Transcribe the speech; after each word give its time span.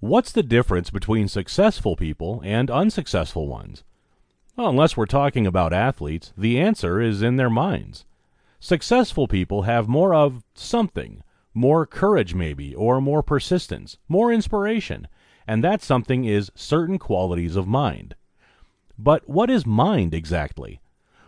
What's 0.00 0.32
the 0.32 0.42
difference 0.42 0.88
between 0.88 1.28
successful 1.28 1.94
people 1.94 2.40
and 2.42 2.70
unsuccessful 2.70 3.48
ones? 3.48 3.84
Well, 4.56 4.70
unless 4.70 4.96
we're 4.96 5.04
talking 5.04 5.46
about 5.46 5.74
athletes, 5.74 6.32
the 6.38 6.58
answer 6.58 7.02
is 7.02 7.20
in 7.20 7.36
their 7.36 7.50
minds. 7.50 8.06
Successful 8.60 9.28
people 9.28 9.62
have 9.62 9.88
more 9.88 10.14
of 10.14 10.42
something, 10.54 11.22
more 11.52 11.84
courage 11.84 12.34
maybe, 12.34 12.74
or 12.74 13.02
more 13.02 13.22
persistence, 13.22 13.98
more 14.08 14.32
inspiration, 14.32 15.06
and 15.46 15.62
that 15.62 15.82
something 15.82 16.24
is 16.24 16.50
certain 16.54 16.98
qualities 16.98 17.54
of 17.54 17.68
mind. 17.68 18.14
But 18.98 19.28
what 19.28 19.50
is 19.50 19.66
mind 19.66 20.14
exactly? 20.14 20.80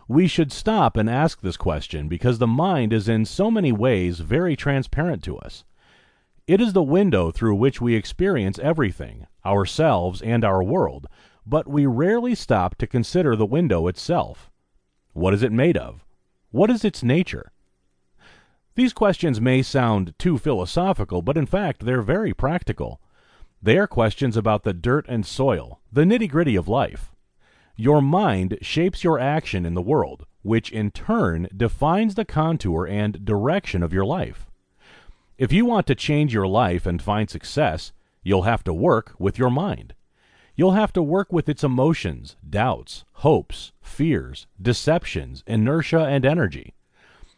We 0.07 0.27
should 0.27 0.51
stop 0.51 0.97
and 0.97 1.07
ask 1.07 1.41
this 1.41 1.57
question 1.57 2.07
because 2.07 2.39
the 2.39 2.47
mind 2.47 2.91
is 2.91 3.07
in 3.07 3.25
so 3.25 3.51
many 3.51 3.71
ways 3.71 4.19
very 4.19 4.55
transparent 4.55 5.23
to 5.25 5.37
us. 5.37 5.63
It 6.45 6.59
is 6.59 6.73
the 6.73 6.83
window 6.83 7.31
through 7.31 7.55
which 7.55 7.79
we 7.79 7.95
experience 7.95 8.59
everything, 8.59 9.27
ourselves 9.45 10.21
and 10.21 10.43
our 10.43 10.61
world, 10.61 11.07
but 11.45 11.69
we 11.69 11.85
rarely 11.85 12.35
stop 12.35 12.75
to 12.79 12.87
consider 12.87 13.35
the 13.35 13.45
window 13.45 13.87
itself. 13.87 14.51
What 15.13 15.33
is 15.33 15.41
it 15.41 15.53
made 15.53 15.77
of? 15.77 16.03
What 16.51 16.69
is 16.69 16.83
its 16.83 17.01
nature? 17.01 17.53
These 18.75 18.91
questions 18.91 19.39
may 19.39 19.61
sound 19.61 20.15
too 20.19 20.37
philosophical, 20.37 21.21
but 21.21 21.37
in 21.37 21.45
fact 21.45 21.85
they're 21.85 22.01
very 22.01 22.33
practical. 22.33 22.99
They 23.61 23.77
are 23.77 23.87
questions 23.87 24.35
about 24.35 24.63
the 24.63 24.73
dirt 24.73 25.05
and 25.07 25.25
soil, 25.25 25.79
the 25.93 26.03
nitty 26.03 26.29
gritty 26.29 26.57
of 26.57 26.67
life. 26.67 27.13
Your 27.77 28.01
mind 28.01 28.57
shapes 28.61 29.01
your 29.01 29.17
action 29.17 29.65
in 29.65 29.75
the 29.75 29.81
world, 29.81 30.25
which 30.41 30.71
in 30.73 30.91
turn 30.91 31.47
defines 31.55 32.15
the 32.15 32.25
contour 32.25 32.85
and 32.85 33.23
direction 33.23 33.81
of 33.81 33.93
your 33.93 34.05
life. 34.05 34.49
If 35.37 35.51
you 35.51 35.65
want 35.65 35.87
to 35.87 35.95
change 35.95 36.33
your 36.33 36.47
life 36.47 36.85
and 36.85 37.01
find 37.01 37.29
success, 37.29 37.91
you'll 38.21 38.43
have 38.43 38.63
to 38.65 38.73
work 38.73 39.15
with 39.17 39.39
your 39.39 39.49
mind. 39.49 39.95
You'll 40.55 40.73
have 40.73 40.93
to 40.93 41.01
work 41.01 41.33
with 41.33 41.49
its 41.49 41.63
emotions, 41.63 42.35
doubts, 42.47 43.03
hopes, 43.13 43.71
fears, 43.81 44.45
deceptions, 44.61 45.43
inertia, 45.47 46.01
and 46.01 46.23
energy. 46.23 46.75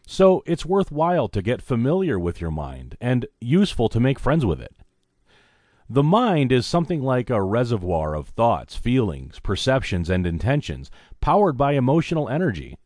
So 0.06 0.44
it's 0.46 0.66
worthwhile 0.66 1.30
to 1.30 1.42
get 1.42 1.62
familiar 1.62 2.20
with 2.20 2.42
your 2.42 2.52
mind 2.52 2.98
and 3.00 3.26
useful 3.40 3.88
to 3.90 4.00
make 4.02 4.20
friends 4.20 4.46
with 4.46 4.62
it. 4.62 4.76
The 5.90 6.04
mind 6.04 6.52
is 6.52 6.66
something 6.66 7.02
like 7.02 7.30
a 7.30 7.42
reservoir 7.42 8.14
of 8.14 8.30
thoughts, 8.30 8.76
feelings, 8.76 9.40
perceptions, 9.40 10.10
and 10.10 10.28
intentions, 10.28 10.92
powered 11.22 11.58
by 11.58 11.74
emotional 11.74 12.28
energy. 12.28 12.78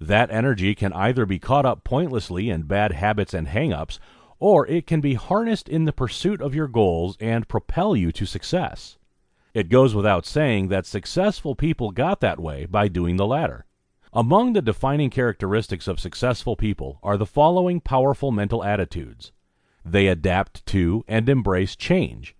That 0.00 0.30
energy 0.30 0.74
can 0.74 0.92
either 0.92 1.26
be 1.26 1.38
caught 1.38 1.66
up 1.66 1.82
pointlessly 1.82 2.48
in 2.48 2.62
bad 2.62 2.92
habits 2.92 3.34
and 3.34 3.48
hang 3.48 3.72
ups, 3.72 3.98
or 4.40 4.66
it 4.66 4.86
can 4.86 5.00
be 5.00 5.14
harnessed 5.14 5.68
in 5.68 5.84
the 5.84 5.92
pursuit 5.92 6.40
of 6.40 6.54
your 6.54 6.66
goals 6.66 7.16
and 7.20 7.46
propel 7.46 7.94
you 7.94 8.10
to 8.10 8.26
success. 8.26 8.98
It 9.54 9.68
goes 9.68 9.94
without 9.94 10.26
saying 10.26 10.68
that 10.68 10.86
successful 10.86 11.54
people 11.54 11.92
got 11.92 12.20
that 12.20 12.40
way 12.40 12.66
by 12.66 12.88
doing 12.88 13.16
the 13.16 13.26
latter. 13.26 13.66
Among 14.12 14.54
the 14.54 14.62
defining 14.62 15.10
characteristics 15.10 15.86
of 15.86 16.00
successful 16.00 16.56
people 16.56 16.98
are 17.02 17.16
the 17.16 17.26
following 17.26 17.80
powerful 17.80 18.32
mental 18.32 18.64
attitudes 18.64 19.30
they 19.84 20.08
adapt 20.08 20.64
to 20.66 21.04
and 21.08 21.28
embrace 21.28 21.76
change. 21.76 22.34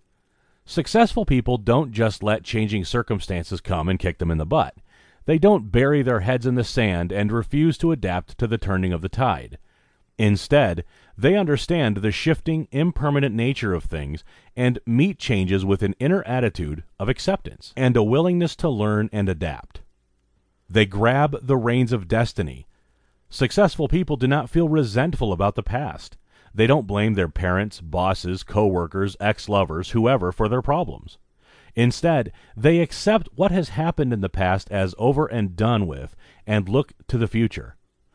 Successful 0.65 1.25
people 1.25 1.57
don't 1.57 1.93
just 1.93 2.23
let 2.23 2.45
changing 2.45 2.85
circumstances 2.85 3.61
come 3.61 3.89
and 3.89 3.99
kick 3.99 4.19
them 4.19 4.31
in 4.31 4.39
the 4.39 4.47
butt. 4.47 4.77
They 5.25 5.39
don't 5.39 5.73
bury 5.73 6.03
their 6.03 6.21
heads 6.21 6.47
in 6.47 6.55
the 6.55 6.65
sand 6.65 7.13
and 7.13 7.33
refuse 7.33 7.79
to 7.79 7.93
adapt 7.93 8.39
to 8.39 8.47
the 8.47 8.59
turning 8.59 8.93
of 8.93 9.01
the 9.01 9.09
tide. 9.09 9.59
Instead, 10.19 10.85
they 11.21 11.37
understand 11.37 11.99
the 11.99 12.11
shifting, 12.11 12.67
impermanent 12.73 13.35
nature 13.35 13.75
of 13.75 13.85
things 13.85 14.25
and 14.57 14.79
meet 14.87 15.19
changes 15.19 15.67
with 15.67 15.83
an 15.83 15.95
inner 16.01 16.27
attitude 16.27 16.83
of 16.99 17.11
acceptance 17.11 17.75
and 17.77 17.95
a 17.95 18.03
willingness 18.03 18.57
to 18.57 18.71
learn 18.71 19.11
and 19.13 19.29
adapt. 19.29 19.83
They 20.69 20.87
grab 20.87 21.37
the 21.43 21.59
reins 21.59 21.93
of 21.93 22.09
destiny. 22.09 22.67
Successful 23.29 23.87
people 23.87 24.17
do 24.17 24.27
not 24.27 24.49
feel 24.49 24.71
resentful 24.71 25.31
about 25.31 25.57
the 25.57 25.63
past. 25.63 26.17
They 26.55 26.67
don't 26.67 26.87
blame 26.87 27.15
their 27.15 27.29
parents, 27.29 27.83
bosses, 27.83 28.43
coworkers, 28.43 29.15
ex-lovers, 29.21 29.91
whoever 29.91 30.33
for 30.33 30.49
their 30.49 30.63
problems. 30.63 31.19
Instead, 31.75 32.33
they 32.57 32.81
accept 32.81 33.29
what 33.35 33.51
has 33.51 33.71
happened 33.71 34.15
in 34.15 34.23
the 34.23 34.31
past 34.31 34.71
as 34.71 34.95
over 34.97 35.27
and 35.27 35.55
done 35.55 35.87
with 35.87 36.17
and 36.47 36.67
look 36.67 36.95
to 37.09 37.19
the 37.19 37.29
future. 37.29 37.77